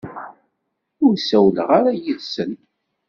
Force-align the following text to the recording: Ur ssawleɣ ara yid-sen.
Ur 1.05 1.13
ssawleɣ 1.17 1.69
ara 1.77 1.91
yid-sen. 2.01 2.51